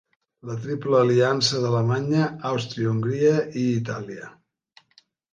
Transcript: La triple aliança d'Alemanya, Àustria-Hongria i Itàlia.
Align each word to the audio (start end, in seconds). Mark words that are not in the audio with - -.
La 0.51 0.53
triple 0.61 0.95
aliança 0.99 1.59
d'Alemanya, 1.65 2.23
Àustria-Hongria 2.51 3.35
i 3.65 3.67
Itàlia. 3.81 4.31